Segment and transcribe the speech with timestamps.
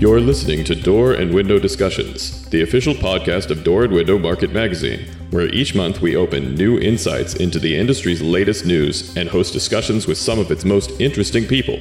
[0.00, 4.50] You're listening to Door and Window Discussions, the official podcast of Door and Window Market
[4.50, 9.52] Magazine, where each month we open new insights into the industry's latest news and host
[9.52, 11.76] discussions with some of its most interesting people.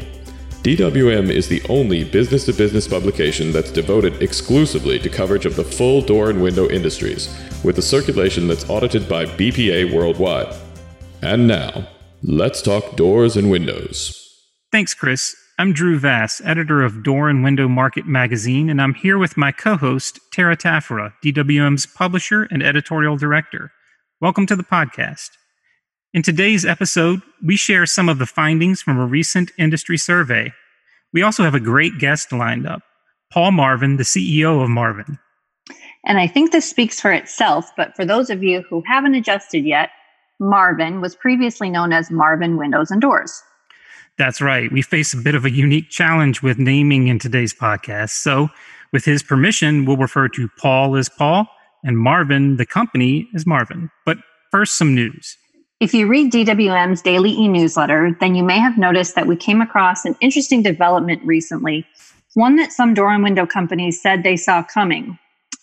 [0.64, 5.64] DWM is the only business to business publication that's devoted exclusively to coverage of the
[5.64, 7.34] full door and window industries,
[7.64, 10.54] with a circulation that's audited by BPA worldwide.
[11.22, 11.88] And now,
[12.22, 14.44] let's talk doors and windows.
[14.74, 15.38] Thanks, Chris.
[15.60, 19.52] I'm Drew Vass, editor of Door and Window Market Magazine, and I'm here with my
[19.52, 23.74] co host, Tara Taffera, DWM's publisher and editorial director.
[24.22, 25.32] Welcome to the podcast.
[26.14, 30.54] In today's episode, we share some of the findings from a recent industry survey.
[31.12, 32.82] We also have a great guest lined up
[33.30, 35.20] Paul Marvin, the CEO of Marvin.
[36.06, 39.66] And I think this speaks for itself, but for those of you who haven't adjusted
[39.66, 39.90] yet,
[40.40, 43.44] Marvin was previously known as Marvin Windows and Doors.
[44.20, 44.70] That's right.
[44.70, 48.10] We face a bit of a unique challenge with naming in today's podcast.
[48.10, 48.50] So,
[48.92, 51.48] with his permission, we'll refer to Paul as Paul
[51.86, 53.90] and Marvin, the company, as Marvin.
[54.06, 54.18] But
[54.52, 55.38] first, some news.
[55.80, 59.62] If you read DWM's daily e newsletter, then you may have noticed that we came
[59.62, 61.88] across an interesting development recently,
[62.34, 65.18] one that some door and window companies said they saw coming.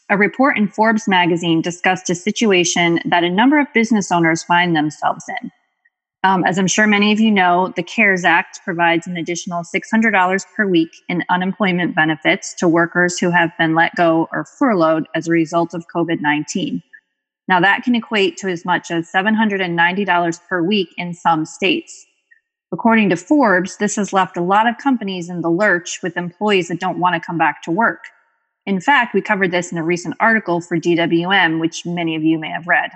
[0.09, 4.75] A report in Forbes magazine discussed a situation that a number of business owners find
[4.75, 5.53] themselves in.
[6.27, 10.45] Um, as I'm sure many of you know, the CARES Act provides an additional $600
[10.57, 15.29] per week in unemployment benefits to workers who have been let go or furloughed as
[15.29, 16.83] a result of COVID 19.
[17.47, 22.05] Now, that can equate to as much as $790 per week in some states.
[22.73, 26.67] According to Forbes, this has left a lot of companies in the lurch with employees
[26.67, 28.03] that don't want to come back to work.
[28.67, 32.37] In fact, we covered this in a recent article for DWM, which many of you
[32.37, 32.91] may have read.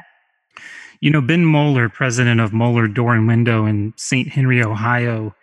[1.01, 4.29] You know, Ben Moeller, president of Moeller Door and Window in St.
[4.29, 5.35] Henry, Ohio,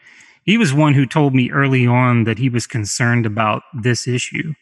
[0.44, 4.54] he was one who told me early on that he was concerned about this issue.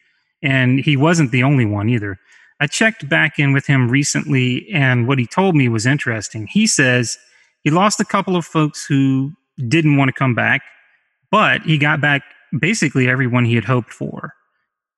[0.42, 2.18] And he wasn't the only one either.
[2.60, 6.46] I checked back in with him recently, and what he told me was interesting.
[6.50, 7.18] He says
[7.62, 9.32] he lost a couple of folks who
[9.68, 10.62] didn't want to come back,
[11.30, 12.22] but he got back
[12.58, 14.32] basically everyone he had hoped for.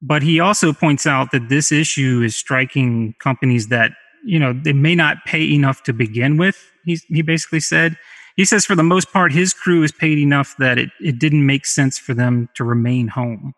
[0.01, 3.93] But he also points out that this issue is striking companies that
[4.29, 6.71] you know, they may not pay enough to begin with.
[6.85, 7.97] He, he basically said.
[8.37, 11.45] He says for the most part, his crew is paid enough that it, it didn't
[11.45, 13.55] make sense for them to remain home.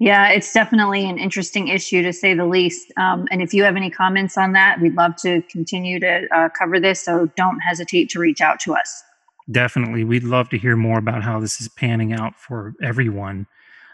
[0.00, 2.90] Yeah, it's definitely an interesting issue to say the least.
[2.96, 6.48] Um, and if you have any comments on that, we'd love to continue to uh,
[6.58, 7.04] cover this.
[7.04, 9.02] So don't hesitate to reach out to us.
[9.50, 10.04] Definitely.
[10.04, 13.46] We'd love to hear more about how this is panning out for everyone.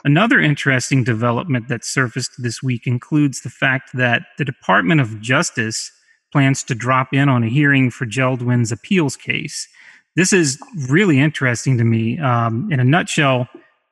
[0.07, 5.91] Another interesting development that surfaced this week includes the fact that the Department of Justice
[6.31, 9.67] plans to drop in on a hearing for Jeld-Wen's appeals case.
[10.15, 12.21] This is really interesting to me.
[12.21, 13.49] Um, in a nutshell,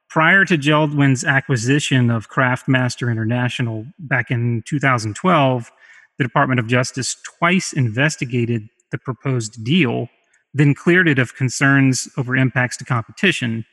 [0.09, 5.73] prior to Jeld-Wen's acquisition of Craftmaster International back in 2012,
[6.19, 10.09] the Department of Justice twice investigated the proposed deal,
[10.53, 13.65] then cleared it of concerns over impacts to competition.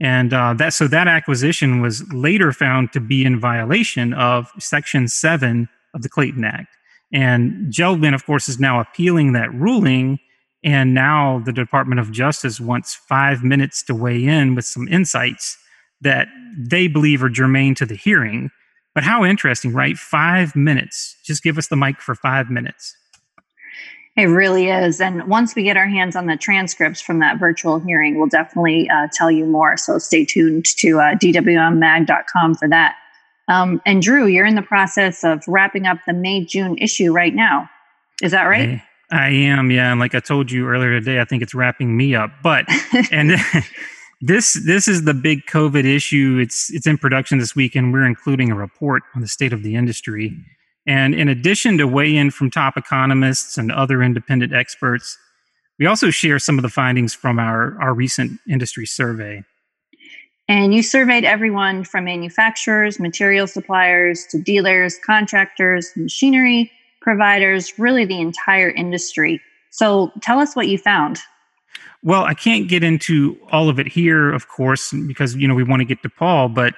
[0.00, 5.08] And uh, that so that acquisition was later found to be in violation of Section
[5.08, 6.68] Seven of the Clayton Act.
[7.12, 10.18] And Jeld-Wen, of course, is now appealing that ruling.
[10.62, 15.56] And now the Department of Justice wants five minutes to weigh in with some insights
[16.00, 18.50] that they believe are germane to the hearing.
[18.94, 19.96] But how interesting, right?
[19.96, 21.16] Five minutes.
[21.24, 22.96] Just give us the mic for five minutes.
[24.16, 25.00] It really is.
[25.00, 28.88] And once we get our hands on the transcripts from that virtual hearing, we'll definitely
[28.88, 29.76] uh, tell you more.
[29.76, 32.96] So stay tuned to uh, dwmmag.com for that.
[33.48, 37.34] Um, and Drew, you're in the process of wrapping up the May June issue right
[37.34, 37.68] now.
[38.22, 38.82] Is that right?
[39.10, 39.90] I, I am, yeah.
[39.90, 42.30] And like I told you earlier today, I think it's wrapping me up.
[42.42, 42.64] But
[43.12, 43.32] and
[44.20, 46.38] this this is the big COVID issue.
[46.40, 49.62] It's it's in production this week, and we're including a report on the state of
[49.62, 50.32] the industry.
[50.86, 55.18] And in addition to weigh in from top economists and other independent experts,
[55.78, 59.42] we also share some of the findings from our, our recent industry survey.
[60.48, 68.20] And you surveyed everyone from manufacturers, material suppliers to dealers, contractors, machinery providers, really the
[68.20, 69.40] entire industry.
[69.70, 71.18] So tell us what you found.
[72.02, 75.64] Well, I can't get into all of it here, of course, because you know we
[75.64, 76.74] want to get to Paul, but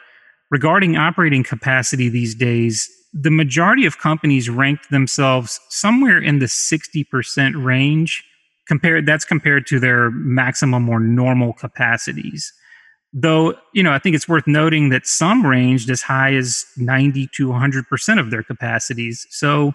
[0.50, 2.88] regarding operating capacity these days,
[3.20, 8.24] the majority of companies ranked themselves somewhere in the 60% range
[8.66, 12.52] compared that's compared to their maximum or normal capacities.
[13.12, 17.28] Though you know i think it's worth noting that some ranged as high as 90
[17.36, 19.26] to 100% of their capacities.
[19.30, 19.72] So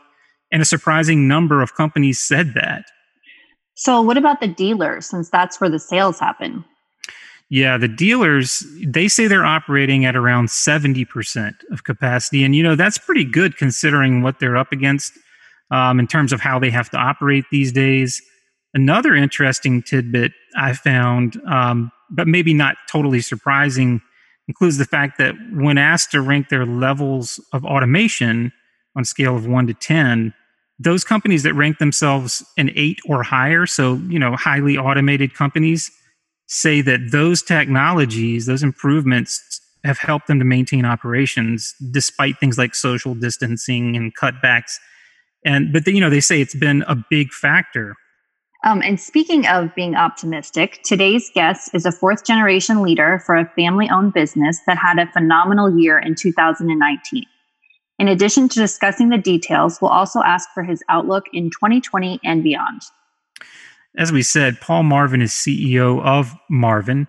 [0.51, 2.86] and a surprising number of companies said that.
[3.75, 6.63] So what about the dealers since that's where the sales happen
[7.50, 12.44] Yeah, the dealers, they say they're operating at around 70% of capacity.
[12.44, 15.13] And, you know, that's pretty good considering what they're up against
[15.69, 18.22] um, in terms of how they have to operate these days.
[18.74, 24.01] Another interesting tidbit I found, um, but maybe not totally surprising,
[24.48, 28.51] includes the fact that when asked to rank their levels of automation
[28.95, 30.34] on a scale of one to 10,
[30.80, 35.92] those companies that rank themselves an eight or higher, so, you know, highly automated companies,
[36.48, 42.74] say that those technologies, those improvements have helped them to maintain operations despite things like
[42.74, 44.78] social distancing and cutbacks.
[45.45, 47.95] And, but, the, you know, they say it's been a big factor
[48.63, 53.45] um, and speaking of being optimistic, today's guest is a fourth generation leader for a
[53.57, 57.25] family owned business that had a phenomenal year in 2019.
[58.00, 62.42] In addition to discussing the details, we'll also ask for his outlook in 2020 and
[62.42, 62.81] beyond.
[63.98, 67.07] As we said, Paul Marvin is CEO of Marvin,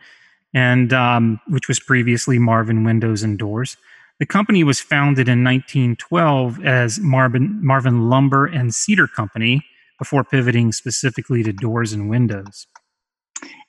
[0.53, 3.77] and um, which was previously Marvin Windows and Doors.
[4.21, 9.65] The company was founded in 1912 as Marvin, Marvin Lumber and Cedar Company
[9.99, 12.67] before pivoting specifically to doors and windows.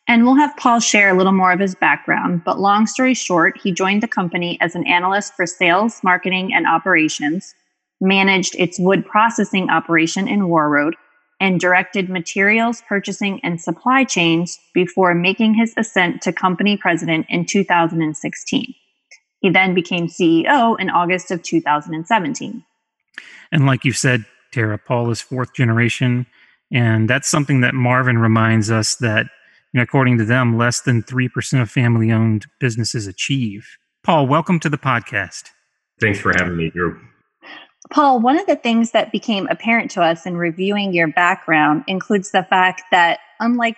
[0.07, 2.43] And we'll have Paul share a little more of his background.
[2.43, 6.67] But long story short, he joined the company as an analyst for sales, marketing, and
[6.67, 7.55] operations,
[7.99, 10.93] managed its wood processing operation in Warroad,
[11.45, 17.45] and directed materials purchasing and supply chains before making his ascent to company president in
[17.45, 18.73] 2016.
[19.41, 22.65] He then became CEO in August of 2017.
[23.51, 24.79] And like you said, Tara.
[24.79, 26.25] Paul is fourth generation.
[26.71, 29.27] And that's something that Marvin reminds us that,
[29.71, 33.67] you know, according to them, less than 3% of family owned businesses achieve.
[34.03, 35.43] Paul, welcome to the podcast.
[36.01, 36.99] Thanks for having me, Drew.
[37.91, 42.31] Paul, one of the things that became apparent to us in reviewing your background includes
[42.31, 43.77] the fact that, unlike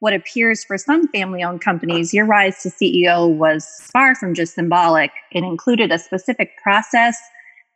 [0.00, 4.54] what appears for some family owned companies, your rise to CEO was far from just
[4.54, 5.10] symbolic.
[5.30, 7.16] It included a specific process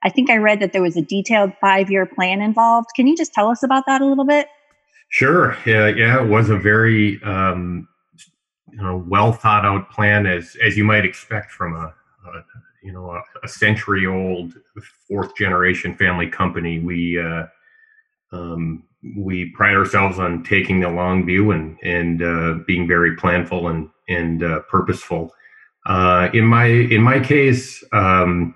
[0.03, 2.91] I think I read that there was a detailed five year plan involved.
[2.95, 4.47] Can you just tell us about that a little bit?
[5.09, 5.57] Sure.
[5.67, 7.89] Yeah, yeah it was a very um,
[8.71, 11.95] you know, well thought out plan, as as you might expect from a,
[12.29, 12.43] a
[12.87, 14.55] you know a, a, century old
[15.09, 16.79] fourth generation family company.
[16.79, 17.47] We uh,
[18.33, 18.85] um,
[19.17, 23.91] we pride ourselves on taking the long view and and uh, being very planful and
[24.09, 25.33] and uh, purposeful.
[25.85, 27.83] Uh, in my in my case.
[27.93, 28.55] Um,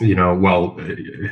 [0.00, 0.78] you know, well,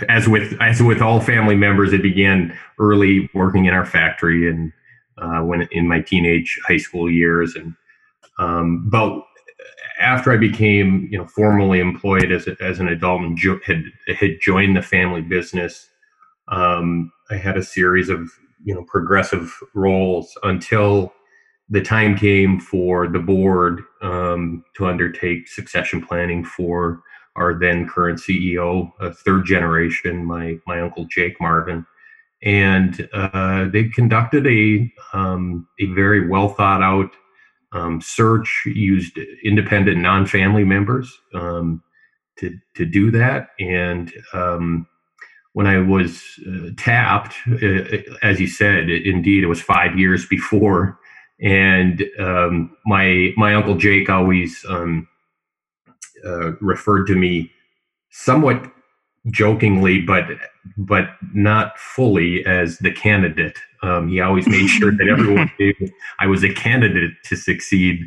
[0.08, 4.72] as with as with all family members, it began early working in our factory and
[5.18, 7.76] uh, when in my teenage high school years, and
[8.40, 9.22] um, but
[10.00, 13.84] after I became you know formally employed as a, as an adult and jo- had
[14.18, 15.88] had joined the family business,
[16.48, 18.30] um, I had a series of
[18.64, 21.12] you know progressive roles until
[21.68, 27.02] the time came for the board um, to undertake succession planning for
[27.34, 31.86] our then current CEO, a third generation, my my uncle Jake Marvin,
[32.42, 37.10] and uh, they conducted a um, a very well thought out
[37.76, 38.64] um, search.
[38.66, 41.82] Used independent non family members um,
[42.38, 44.86] to to do that, and um,
[45.54, 50.26] when I was uh, tapped, uh, as you said, it, indeed it was five years
[50.26, 50.98] before,
[51.40, 55.08] and um, my my uncle Jake always um,
[56.26, 57.50] uh, referred to me
[58.10, 58.72] somewhat
[59.30, 60.24] jokingly, but
[60.76, 63.58] but not fully as the candidate.
[63.82, 65.74] Um, he always made sure that everyone knew
[66.18, 68.00] I was a candidate to succeed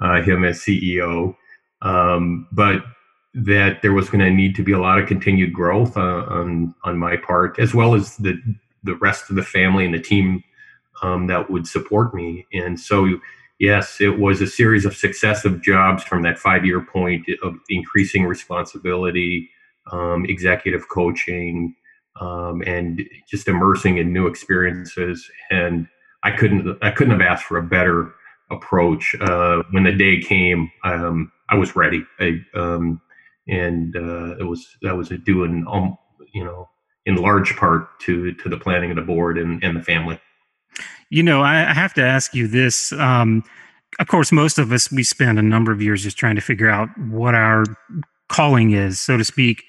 [0.00, 1.36] uh, him as CEO,
[1.82, 2.82] um, but
[3.34, 6.74] that there was going to need to be a lot of continued growth uh, on
[6.84, 8.40] on my part, as well as the
[8.82, 10.44] the rest of the family and the team
[11.02, 12.46] um, that would support me.
[12.52, 13.18] And so
[13.58, 18.24] yes, it was a series of successive jobs from that five year point of increasing
[18.24, 19.50] responsibility,
[19.92, 21.74] um, executive coaching,
[22.20, 25.28] um, and just immersing in new experiences.
[25.50, 25.88] And
[26.22, 28.12] I couldn't I couldn't have asked for a better
[28.50, 29.14] approach.
[29.20, 32.04] Uh, when the day came, um, I was ready.
[32.20, 33.00] I, um,
[33.46, 35.98] and uh, it was that was due in um,
[36.32, 36.68] you know
[37.06, 40.18] in large part to to the planning of the board and, and the family.
[41.10, 42.92] You know, I have to ask you this.
[42.92, 43.44] Um,
[44.00, 46.68] of course, most of us, we spend a number of years just trying to figure
[46.68, 47.64] out what our
[48.28, 49.62] calling is, so to speak.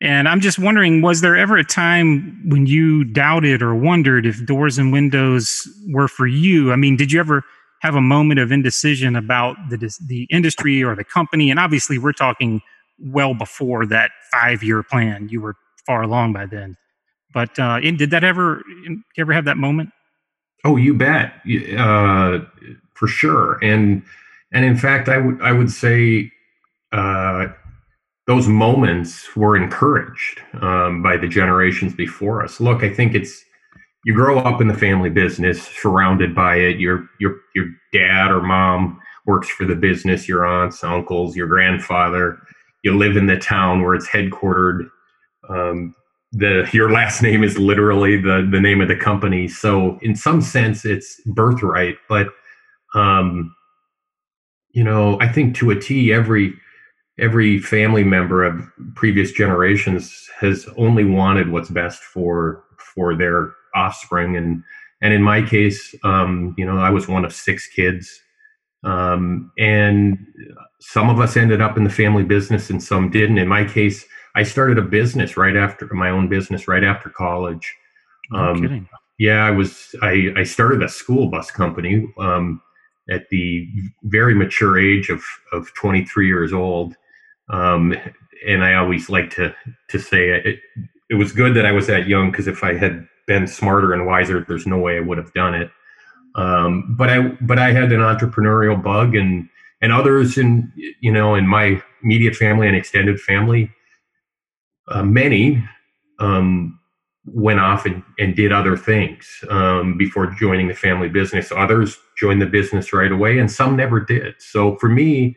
[0.00, 4.44] And I'm just wondering, was there ever a time when you doubted or wondered if
[4.44, 6.70] doors and windows were for you?
[6.72, 7.42] I mean, did you ever
[7.80, 11.50] have a moment of indecision about the the industry or the company?
[11.50, 12.60] And obviously, we're talking
[12.98, 15.28] well before that five year plan.
[15.30, 16.76] You were far along by then.
[17.32, 18.62] But uh, did that ever?
[18.84, 19.90] Did you ever have that moment?
[20.64, 21.34] Oh, you bet,
[21.78, 22.40] uh,
[22.94, 23.58] for sure.
[23.62, 24.02] And
[24.52, 26.30] and in fact, I would I would say
[26.92, 27.48] uh,
[28.26, 32.60] those moments were encouraged um, by the generations before us.
[32.60, 33.44] Look, I think it's
[34.04, 36.78] you grow up in the family business, surrounded by it.
[36.78, 40.28] Your your your dad or mom works for the business.
[40.28, 42.38] Your aunts, uncles, your grandfather.
[42.84, 44.88] You live in the town where it's headquartered.
[45.48, 45.94] Um,
[46.32, 49.46] the your last name is literally the the name of the company.
[49.48, 51.96] So in some sense, it's birthright.
[52.08, 52.28] But
[52.94, 53.54] um,
[54.70, 56.54] you know, I think to a T, every
[57.18, 58.62] every family member of
[58.94, 64.36] previous generations has only wanted what's best for for their offspring.
[64.36, 64.62] And
[65.02, 68.20] and in my case um, you know i was one of six kids.
[68.84, 70.18] Um, and
[70.80, 73.38] some of us ended up in the family business and some didn't.
[73.38, 74.04] In my case
[74.34, 77.74] i started a business right after my own business right after college.
[78.30, 78.88] No um, kidding.
[79.18, 82.60] yeah i was i i started a school bus company um,
[83.08, 83.68] at the
[84.02, 86.96] very mature age of of 23 years old
[87.50, 87.94] um,
[88.46, 89.54] and I always like to
[89.88, 90.60] to say it.
[91.08, 94.06] It was good that I was that young because if I had been smarter and
[94.06, 95.70] wiser, there's no way I would have done it.
[96.34, 99.48] Um, but I but I had an entrepreneurial bug, and
[99.80, 103.70] and others in you know in my immediate family and extended family,
[104.88, 105.62] uh, many
[106.18, 106.78] um,
[107.24, 111.50] went off and, and did other things um, before joining the family business.
[111.52, 114.34] Others joined the business right away, and some never did.
[114.38, 115.36] So for me,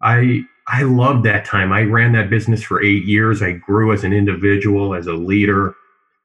[0.00, 1.72] I I loved that time.
[1.72, 3.42] I ran that business for eight years.
[3.42, 5.74] I grew as an individual, as a leader.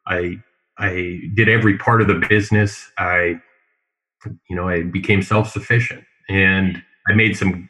[0.08, 0.38] I
[0.78, 2.92] I did every part of the business.
[2.98, 3.40] I,
[4.50, 7.70] you know, I became self sufficient, and I made some.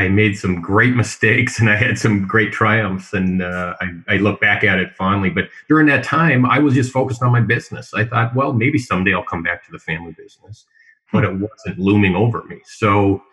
[0.00, 4.16] I made some great mistakes and I had some great triumphs and uh, I, I
[4.18, 5.28] look back at it fondly.
[5.28, 7.92] But during that time, I was just focused on my business.
[7.92, 10.66] I thought, well, maybe someday I'll come back to the family business,
[11.12, 12.60] but it wasn't looming over me.
[12.64, 13.24] So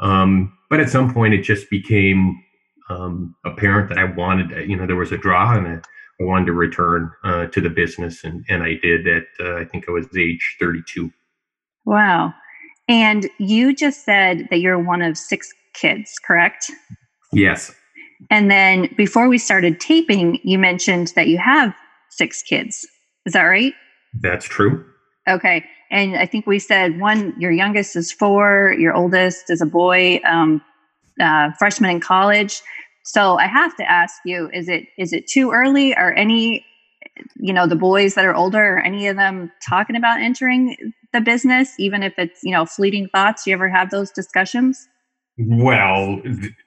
[0.00, 2.42] um, but at some point, it just became
[2.90, 5.80] um, apparent that I wanted, to, you know, there was a draw and I,
[6.20, 8.24] I wanted to return uh, to the business.
[8.24, 11.10] And, and I did at, uh, I think I was age 32.
[11.84, 12.34] Wow.
[12.88, 16.70] And you just said that you're one of six kids, correct?
[17.32, 17.74] Yes.
[18.30, 21.74] And then before we started taping, you mentioned that you have
[22.10, 22.86] six kids.
[23.26, 23.74] Is that right?
[24.20, 24.84] That's true.
[25.28, 25.64] Okay.
[25.90, 30.20] And I think we said one, your youngest is four, your oldest is a boy,
[30.24, 30.62] um,
[31.20, 32.60] uh, freshman in college.
[33.04, 35.94] So I have to ask you: Is it is it too early?
[35.94, 36.64] Are any,
[37.36, 40.76] you know, the boys that are older, are any of them talking about entering
[41.14, 43.46] the business, even if it's you know fleeting thoughts?
[43.46, 44.88] You ever have those discussions?
[45.38, 46.20] Well,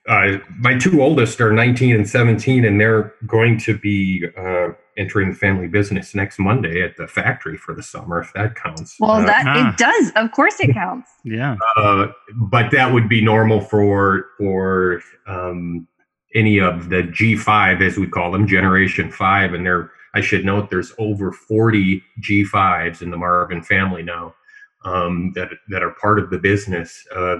[0.07, 5.29] uh, my two oldest are 19 and 17, and they're going to be uh, entering
[5.29, 8.97] the family business next Monday at the factory for the summer, if that counts.
[8.99, 9.69] Well, uh, that ah.
[9.69, 10.11] it does.
[10.15, 11.09] Of course, it counts.
[11.23, 11.57] yeah.
[11.77, 15.87] Uh, but that would be normal for for um,
[16.35, 19.91] any of the G5, as we call them, Generation Five, and there.
[20.13, 24.35] I should note there's over 40 G5s in the Marvin family now
[24.83, 27.37] um, that that are part of the business uh,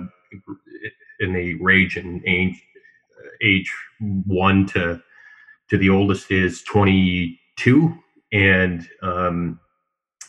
[1.20, 2.62] and they range in age
[3.44, 3.72] age
[4.26, 5.02] one to
[5.70, 6.62] to the oldest is
[7.62, 7.98] 22
[8.34, 9.60] and um,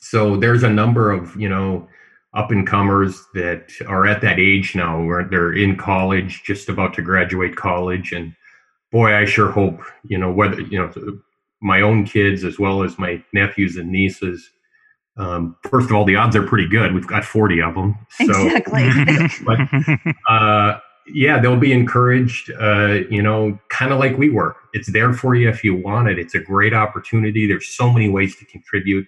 [0.01, 1.89] so there's a number of you know
[2.35, 6.95] up and comers that are at that age now where they're in college just about
[6.95, 8.35] to graduate college and
[8.91, 10.91] boy i sure hope you know whether you know
[11.61, 14.51] my own kids as well as my nephews and nieces
[15.19, 16.95] um, first of all, the odds are pretty good.
[16.95, 17.99] We've got 40 of them.
[18.13, 19.45] So, exactly.
[19.45, 24.57] but, uh, yeah, they'll be encouraged, uh, you know, kind of like we were.
[24.73, 26.19] It's there for you if you want it.
[26.19, 27.47] It's a great opportunity.
[27.47, 29.07] There's so many ways to contribute.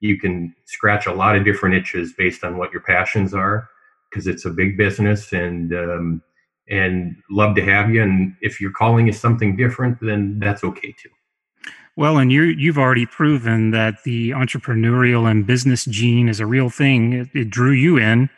[0.00, 3.68] You can scratch a lot of different itches based on what your passions are
[4.10, 6.22] because it's a big business and, um,
[6.68, 8.02] and love to have you.
[8.02, 11.10] And if your calling is something different, then that's okay too.
[11.98, 16.70] Well, and you you've already proven that the entrepreneurial and business gene is a real
[16.70, 17.12] thing.
[17.12, 18.30] It, it, drew you in,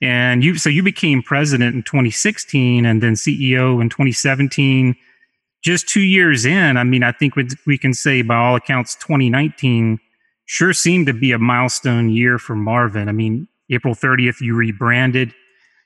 [0.00, 4.96] and you so you became president in 2016, and then CEO in 2017.
[5.62, 9.98] Just two years in, I mean, I think we, can say by all accounts, 2019
[10.44, 13.08] sure seemed to be a milestone year for Marvin.
[13.08, 15.34] I mean, April 30th, you rebranded,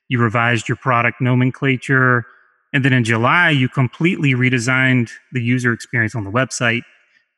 [0.09, 2.27] you revised your product nomenclature,
[2.75, 6.83] and then in July, you completely redesigned the user experience on the website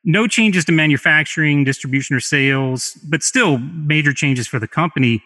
[0.05, 5.23] no changes to manufacturing, distribution, or sales, but still major changes for the company.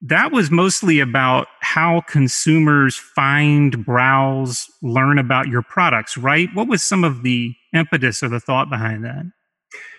[0.00, 6.48] That was mostly about how consumers find, browse, learn about your products, right?
[6.54, 9.24] What was some of the impetus or the thought behind that?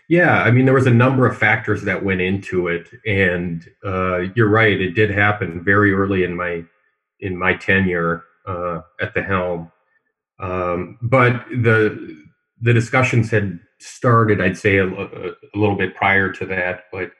[0.08, 4.22] Yeah, I mean, there was a number of factors that went into it, and uh,
[4.36, 4.82] you're right.
[4.82, 6.64] It did happen very early in my
[7.20, 9.72] in my tenure uh, at the helm.
[10.40, 12.26] Um, but the
[12.60, 16.86] the discussions had started, I'd say, a, a, little bit prior to that.
[16.92, 17.12] But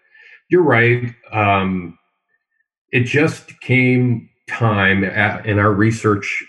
[0.50, 1.14] you're right.
[1.32, 1.99] Um,
[2.92, 6.44] it just came time at, in our research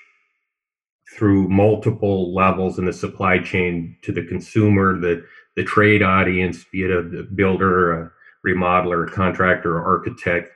[1.14, 5.24] through multiple levels in the supply chain to the consumer, the
[5.56, 8.12] the trade audience, be it a builder, a
[8.46, 10.52] remodeler, a contractor, or architect,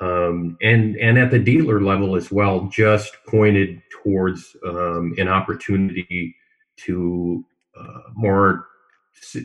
[0.00, 6.34] um, and and at the dealer level as well, just pointed towards um, an opportunity
[6.76, 7.44] to
[7.78, 8.66] uh, more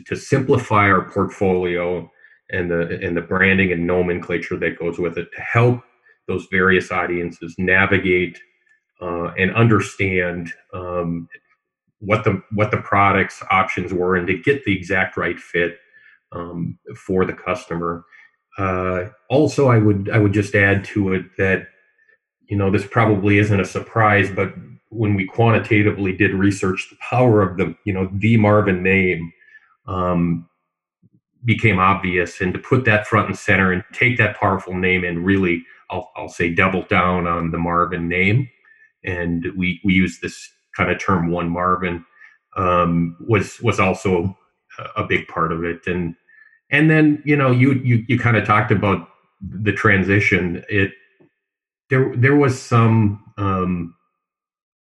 [0.06, 2.10] to simplify our portfolio
[2.50, 5.82] and the and the branding and nomenclature that goes with it to help
[6.28, 8.38] those various audiences navigate
[9.00, 11.28] uh, and understand um,
[12.00, 15.78] what the what the products options were and to get the exact right fit
[16.32, 18.04] um, for the customer.
[18.58, 21.68] Uh, also, I would I would just add to it that
[22.48, 24.54] you know this probably isn't a surprise, but
[24.90, 29.32] when we quantitatively did research, the power of the you know the Marvin name
[29.86, 30.48] um,
[31.46, 35.24] became obvious, and to put that front and center and take that powerful name and
[35.24, 38.48] really I'll, I'll say double down on the Marvin name,
[39.04, 42.04] and we we use this kind of term one Marvin
[42.56, 44.36] um, was was also
[44.96, 46.14] a big part of it, and
[46.70, 49.08] and then you know you you you kind of talked about
[49.40, 50.64] the transition.
[50.68, 50.92] It
[51.90, 53.94] there there was some um,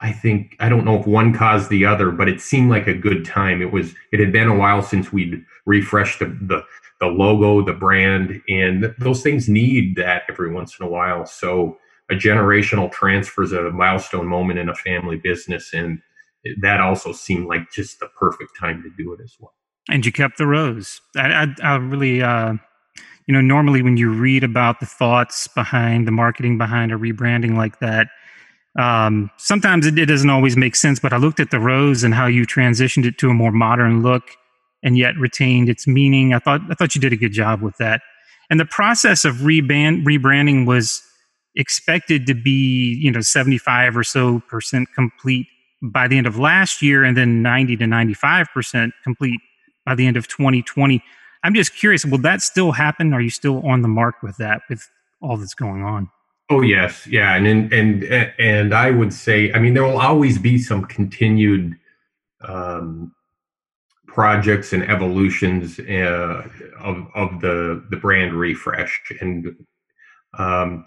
[0.02, 2.94] I think I don't know if one caused the other, but it seemed like a
[2.94, 3.62] good time.
[3.62, 6.64] It was it had been a while since we'd refreshed the the,
[7.00, 11.26] the logo, the brand, and those things need that every once in a while.
[11.26, 11.78] So
[12.10, 16.02] a generational transfer is a milestone moment in a family business, and
[16.62, 19.54] that also seemed like just the perfect time to do it as well.
[19.90, 21.02] And you kept the rose.
[21.16, 22.54] I, I, I really, uh,
[23.28, 27.56] you know, normally when you read about the thoughts behind the marketing behind a rebranding
[27.56, 28.08] like that,
[28.78, 31.00] um, sometimes it, it doesn't always make sense.
[31.00, 34.04] But I looked at the rose and how you transitioned it to a more modern
[34.04, 34.24] look,
[34.84, 36.34] and yet retained its meaning.
[36.34, 38.02] I thought I thought you did a good job with that.
[38.50, 41.04] And the process of rebrand, rebranding was
[41.56, 45.48] expected to be, you know, 75 or so percent complete
[45.82, 49.40] by the end of last year and then 90 to 95% complete
[49.86, 51.04] by the end of 2020.
[51.44, 53.14] I'm just curious, will that still happen?
[53.14, 54.90] Are you still on the mark with that with
[55.22, 56.10] all that's going on?
[56.50, 60.58] Oh yes, yeah, and and and I would say, I mean, there will always be
[60.58, 61.76] some continued
[62.42, 63.14] um,
[64.08, 66.48] projects and evolutions uh,
[66.80, 69.56] of of the the brand refresh, and
[70.40, 70.86] um,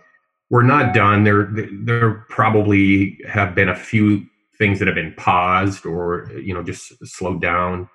[0.51, 1.23] we're not done.
[1.23, 1.49] There
[1.85, 4.27] there probably have been a few
[4.59, 7.89] things that have been paused or you know just slowed down.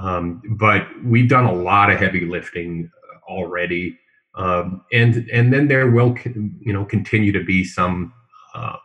[0.00, 2.90] Um, but we've done a lot of heavy lifting
[3.28, 3.96] already,
[4.34, 8.12] um, and and then there will you know continue to be some
[8.54, 8.76] uh,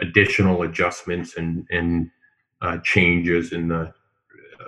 [0.00, 2.10] additional adjustments and and
[2.62, 3.92] uh, changes in the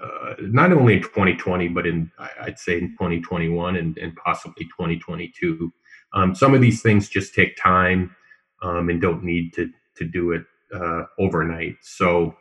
[0.03, 5.73] uh, not only in 2020 but in I'd say in 2021 and, and possibly 2022.
[6.15, 8.15] Um, some of these things just take time
[8.63, 11.77] um, and don't need to to do it uh, overnight.
[11.83, 12.35] So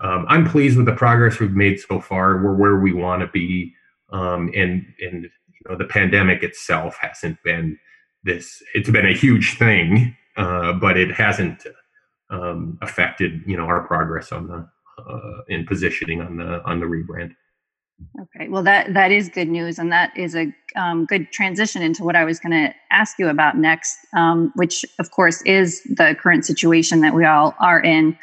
[0.00, 2.42] um, I'm pleased with the progress we've made so far.
[2.42, 3.74] We're where we want to be,
[4.10, 5.28] um, and and
[5.60, 7.78] you know the pandemic itself hasn't been
[8.24, 8.62] this.
[8.74, 11.66] It's been a huge thing, uh, but it hasn't
[12.30, 14.68] um, affected you know our progress on the
[15.02, 17.32] uh, in positioning on the on the rebrand.
[18.20, 22.04] Okay, well that that is good news, and that is a um, good transition into
[22.04, 26.16] what I was going to ask you about next, um, which of course is the
[26.20, 28.16] current situation that we all are in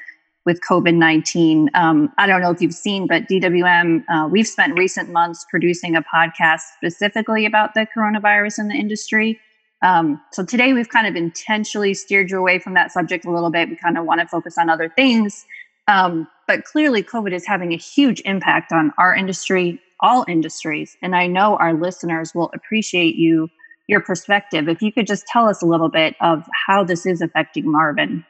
[0.46, 1.70] with COVID nineteen.
[1.74, 5.96] Um, I don't know if you've seen, but DWM uh, we've spent recent months producing
[5.96, 9.40] a podcast specifically about the coronavirus in the industry.
[9.82, 13.52] Um, so today we've kind of intentionally steered you away from that subject a little
[13.52, 13.70] bit.
[13.70, 15.46] We kind of want to focus on other things.
[15.88, 20.98] Um, but clearly, COVID is having a huge impact on our industry, all industries.
[21.02, 23.50] And I know our listeners will appreciate you,
[23.88, 24.68] your perspective.
[24.68, 28.26] If you could just tell us a little bit of how this is affecting Marvin.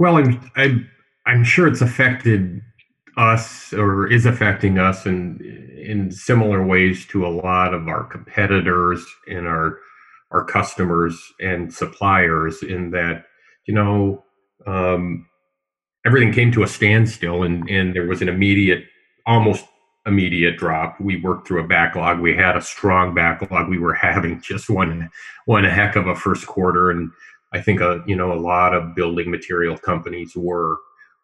[0.00, 0.90] Well, I'm, I'm,
[1.26, 2.62] I'm sure it's affected
[3.18, 5.40] us or is affecting us in
[5.78, 9.78] in similar ways to a lot of our competitors and our
[10.30, 13.26] our customers and suppliers in that
[13.66, 14.24] you know
[14.66, 15.26] um,
[16.06, 18.84] everything came to a standstill and, and there was an immediate,
[19.26, 19.66] almost
[20.06, 20.98] immediate drop.
[21.00, 22.20] We worked through a backlog.
[22.20, 23.68] We had a strong backlog.
[23.68, 25.10] We were having just one,
[25.46, 26.90] one heck of a first quarter.
[26.90, 27.10] And
[27.52, 30.78] I think, a, uh, you know, a lot of building material companies were,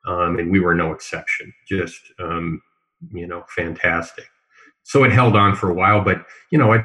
[0.06, 2.60] um, and we were no exception, just, um,
[3.12, 4.26] you know, fantastic.
[4.82, 6.84] So it held on for a while, but you know, it,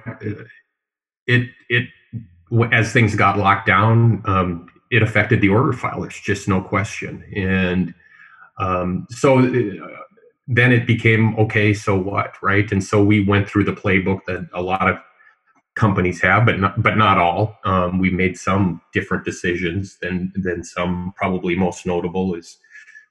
[1.28, 1.88] it, it,
[2.72, 6.04] as things got locked down, um, it affected the order file.
[6.04, 7.24] It's just no question.
[7.36, 7.94] And
[8.58, 9.88] um, so uh,
[10.48, 11.74] then it became okay.
[11.74, 12.70] So what, right?
[12.72, 14.98] And so we went through the playbook that a lot of
[15.76, 17.58] companies have, but not but not all.
[17.64, 21.14] Um, we made some different decisions than than some.
[21.16, 22.58] Probably most notable is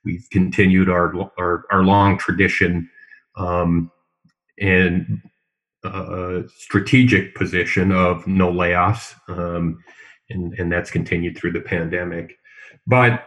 [0.05, 2.89] we've continued our our, our long tradition
[3.37, 3.91] um,
[4.59, 5.23] and
[5.85, 9.83] uh, strategic position of no layoffs, um,
[10.29, 12.39] and and that's continued through the pandemic.
[12.87, 13.25] But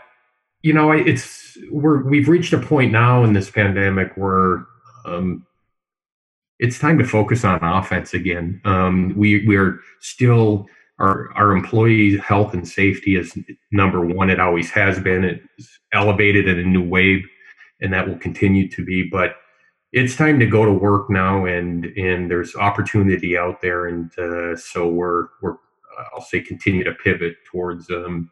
[0.61, 4.65] you know, it's we're we've reached a point now in this pandemic where
[5.05, 5.45] um,
[6.59, 8.61] it's time to focus on offense again.
[8.65, 10.67] Um, we we're still
[10.99, 13.37] our our employee health and safety is
[13.71, 14.29] number one.
[14.29, 15.23] It always has been.
[15.23, 17.23] It's elevated in a new wave,
[17.81, 19.09] and that will continue to be.
[19.11, 19.35] But
[19.91, 24.55] it's time to go to work now, and and there's opportunity out there, and uh,
[24.55, 28.31] so we're we're uh, I'll say continue to pivot towards um,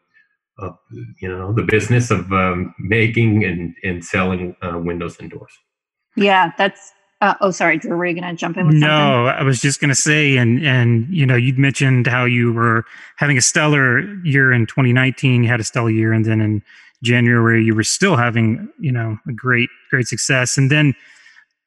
[0.58, 0.70] uh,
[1.20, 5.52] you know the business of um, making and and selling uh, windows and doors.
[6.16, 7.96] Yeah, that's uh, oh, sorry, Drew.
[7.96, 8.66] Were you going to jump in?
[8.66, 9.40] With no, something?
[9.40, 12.84] I was just going to say, and and you know, you'd mentioned how you were
[13.16, 15.44] having a stellar year in 2019.
[15.44, 16.62] You had a stellar year, and then in
[17.04, 20.58] January you were still having you know a great great success.
[20.58, 20.94] And then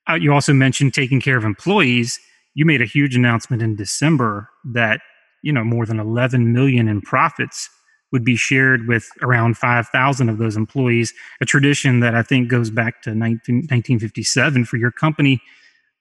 [0.09, 2.19] uh, you also mentioned taking care of employees.
[2.53, 4.99] You made a huge announcement in December that
[5.41, 7.69] you know more than 11 million in profits
[8.15, 12.69] would be shared with around 5,000 of those employees, a tradition that I think goes
[12.69, 15.41] back to 19, 1957 for your company.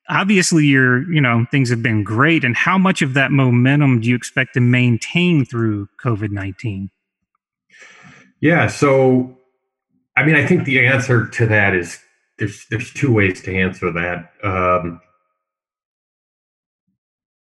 [0.09, 4.09] Obviously, your you know things have been great, and how much of that momentum do
[4.09, 6.91] you expect to maintain through COVID nineteen?
[8.41, 9.37] Yeah, so
[10.17, 11.99] I mean, I think the answer to that is
[12.39, 14.31] there's there's two ways to answer that.
[14.47, 15.01] Um,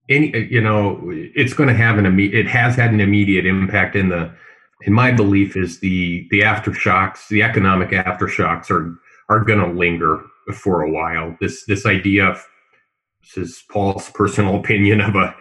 [0.09, 0.99] any you know
[1.35, 4.33] it's going to have an immediate it has had an immediate impact in the
[4.81, 8.95] in my belief is the the aftershocks, the economic aftershocks are
[9.29, 11.35] are going to linger for a while.
[11.41, 12.45] This this idea of
[13.21, 15.35] this is Paul's personal opinion of a,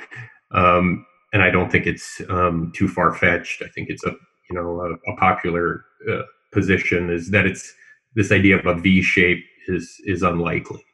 [0.51, 3.63] um, and I don't think it's um, too far fetched.
[3.63, 4.11] I think it's a
[4.51, 6.23] you know a, a popular uh,
[6.53, 7.73] position is that it's
[8.15, 10.85] this idea of a V shape is is unlikely.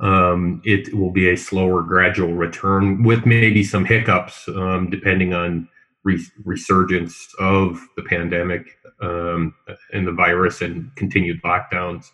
[0.00, 5.68] Um, it will be a slower, gradual return with maybe some hiccups, um, depending on
[6.04, 9.54] re- resurgence of the pandemic um,
[9.92, 12.06] and the virus and continued lockdowns.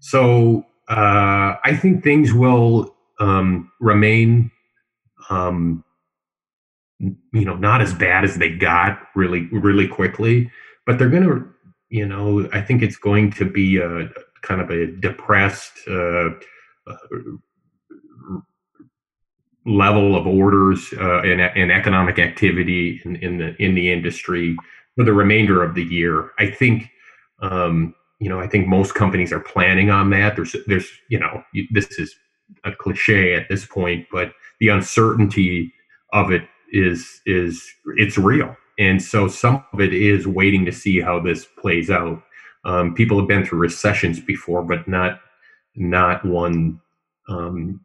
[0.00, 4.50] So uh, I think things will um, remain,
[5.30, 5.84] um,
[6.98, 10.50] you know, not as bad as they got really, really quickly,
[10.86, 11.48] but they're going to,
[11.88, 14.08] you know, I think it's going to be a
[14.42, 15.72] kind of a depressed.
[15.88, 16.30] Uh,
[16.86, 16.96] uh,
[19.66, 24.56] level of orders uh, and, and, economic activity in, in, the in the industry
[24.96, 26.30] for the remainder of the year.
[26.38, 26.90] I think
[27.40, 30.36] um, you know I think most companies are planning on that.
[30.36, 32.14] There's there's you know this is
[32.64, 35.72] a cliche at this point, but the uncertainty
[36.12, 37.64] of it is is
[37.96, 42.22] it's real, and so some of it is waiting to see how this plays out.
[42.64, 45.20] Um, people have been through recessions before, but not
[45.76, 46.80] not one
[47.28, 47.80] um,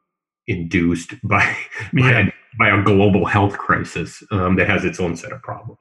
[0.47, 1.55] induced by
[1.93, 2.25] by, a,
[2.57, 5.79] by a global health crisis um, that has its own set of problems.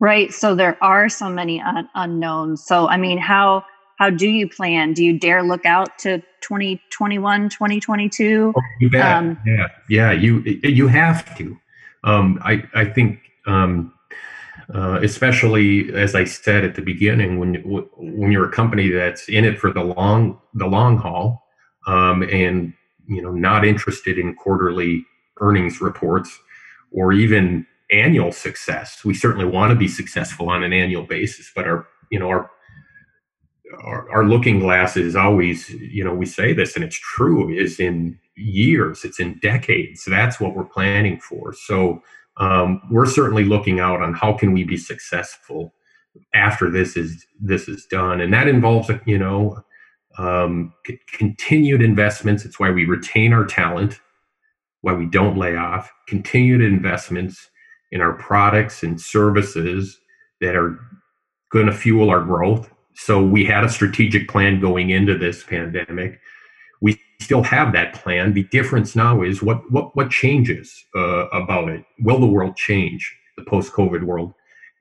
[0.00, 0.32] Right.
[0.32, 2.64] So there are so many un- unknowns.
[2.64, 3.64] So I mean, how
[3.98, 4.94] how do you plan?
[4.94, 8.52] Do you dare look out to 2021, 2022?
[8.56, 9.16] Oh, you bet.
[9.16, 10.12] Um, yeah, yeah.
[10.12, 11.56] You you have to.
[12.04, 13.20] Um, I I think.
[13.46, 13.92] Um,
[14.74, 17.54] uh, especially as I said at the beginning, when
[17.96, 21.44] when you're a company that's in it for the long the long haul,
[21.86, 22.72] um, and
[23.12, 25.04] you know not interested in quarterly
[25.40, 26.38] earnings reports
[26.90, 29.04] or even annual success.
[29.04, 32.50] We certainly want to be successful on an annual basis, but our you know our
[33.84, 37.80] our, our looking glass is always you know we say this and it's true is
[37.80, 40.04] in years it's in decades.
[40.06, 41.52] That's what we're planning for.
[41.52, 42.02] So
[42.38, 45.74] um, we're certainly looking out on how can we be successful
[46.34, 48.20] after this is this is done.
[48.20, 49.62] And that involves you know
[50.18, 52.44] um, c- continued investments.
[52.44, 54.00] It's why we retain our talent,
[54.80, 57.50] why we don't lay off, continued investments
[57.90, 59.98] in our products and services
[60.40, 60.78] that are
[61.50, 62.70] going to fuel our growth.
[62.94, 66.20] So we had a strategic plan going into this pandemic.
[66.80, 68.34] We still have that plan.
[68.34, 71.84] The difference now is what what what changes uh, about it.
[72.00, 73.16] Will the world change?
[73.38, 74.34] The post-COVID world,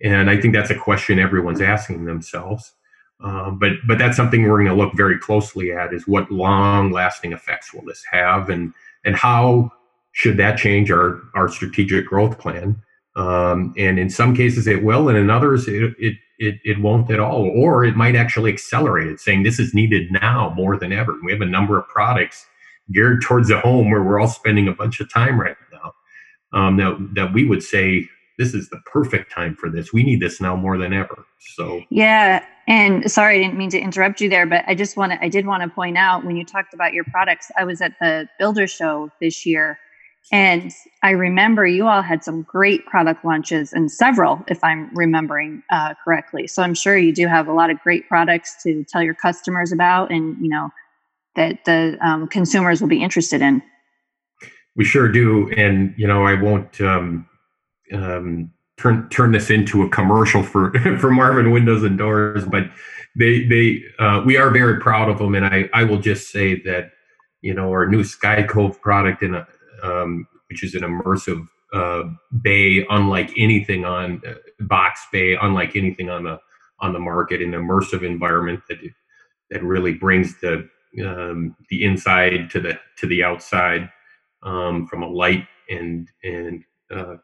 [0.04, 2.74] and I think that's a question everyone's asking themselves.
[3.24, 6.92] Um, but but that's something we're going to look very closely at is what long
[6.92, 8.74] lasting effects will this have and
[9.06, 9.72] and how
[10.14, 12.78] should that change our our strategic growth plan
[13.16, 17.12] Um, and in some cases it will, and in others it, it it it won't
[17.12, 20.94] at all, or it might actually accelerate it, saying this is needed now more than
[20.94, 21.16] ever.
[21.24, 22.46] We have a number of products
[22.92, 25.94] geared towards the home where we're all spending a bunch of time right now.
[26.54, 28.10] Um, that that we would say
[28.42, 29.94] this is the perfect time for this.
[29.94, 31.26] We need this now more than ever.
[31.56, 35.12] So yeah, and sorry, I didn't mean to interrupt you there, but I just want
[35.12, 37.82] to I did want to point out when you talked about your products, I was
[37.82, 39.78] at the Builder Show this year.
[40.32, 40.72] And
[41.04, 45.94] I remember you all had some great product launches and several, if I'm remembering uh,
[46.04, 46.48] correctly.
[46.48, 49.72] So I'm sure you do have a lot of great products to tell your customers
[49.72, 50.70] about, and you know
[51.36, 53.62] that the um, consumers will be interested in.
[54.76, 57.28] We sure do, and you know I won't um,
[57.94, 62.70] um, turn turn this into a commercial for for Marvin Windows and Doors, but
[63.16, 66.62] they they uh, we are very proud of them, and I I will just say
[66.64, 66.92] that
[67.42, 69.48] you know our new Skycove product in a
[69.84, 72.04] um, which is an immersive uh,
[72.42, 76.40] bay unlike anything on uh, box bay unlike anything on the
[76.80, 78.78] on the market an immersive environment that
[79.50, 80.68] that really brings the
[81.06, 83.90] um, the inside to the to the outside
[84.44, 87.16] um, from a light and and uh,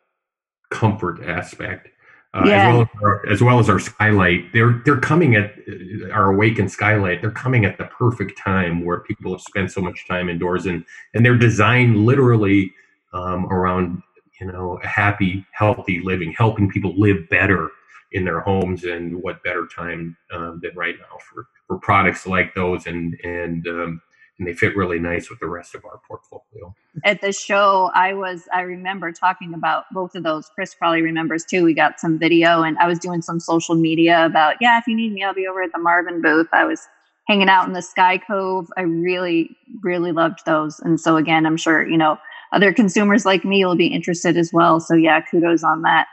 [0.70, 1.90] comfort aspect.
[2.34, 2.68] Uh, yeah.
[2.68, 6.32] as, well as, our, as well as our skylight, they're they're coming at uh, our
[6.34, 7.22] awakened skylight.
[7.22, 10.84] They're coming at the perfect time where people have spent so much time indoors, and
[11.14, 12.72] and they're designed literally
[13.14, 14.04] um, around
[14.40, 17.70] you know a happy, healthy living, helping people live better
[18.12, 18.84] in their homes.
[18.84, 23.66] And what better time um, than right now for for products like those and and
[23.68, 24.02] um,
[24.40, 26.74] and they fit really nice with the rest of our portfolio.
[27.04, 30.50] At the show, I was I remember talking about both of those.
[30.54, 31.64] Chris probably remembers too.
[31.64, 34.96] We got some video, and I was doing some social media about yeah, if you
[34.96, 36.48] need me, I'll be over at the Marvin booth.
[36.54, 36.88] I was
[37.28, 38.68] hanging out in the Skycove.
[38.78, 42.18] I really really loved those, and so again, I'm sure you know
[42.52, 44.80] other consumers like me will be interested as well.
[44.80, 46.08] So yeah, kudos on that.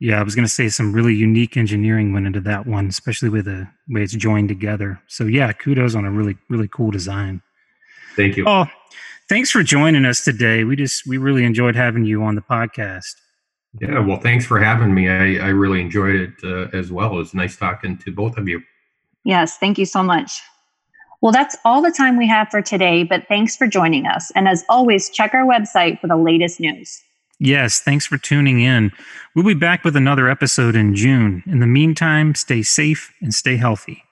[0.00, 3.28] Yeah, I was going to say some really unique engineering went into that one, especially
[3.28, 5.00] with the way it's joined together.
[5.06, 7.42] So yeah, kudos on a really really cool design.
[8.16, 8.44] Thank you.
[8.48, 8.64] Oh,
[9.28, 10.64] thanks for joining us today.
[10.64, 13.14] We just we really enjoyed having you on the podcast.
[13.80, 15.08] Yeah, well, thanks for having me.
[15.08, 17.12] I, I really enjoyed it uh, as well.
[17.14, 18.62] It was nice talking to both of you.
[19.24, 20.40] Yes, thank you so much.
[21.20, 24.32] Well, that's all the time we have for today, but thanks for joining us.
[24.34, 27.00] And as always, check our website for the latest news.
[27.42, 28.92] Yes, thanks for tuning in.
[29.34, 31.42] We'll be back with another episode in June.
[31.46, 34.04] In the meantime, stay safe and stay healthy.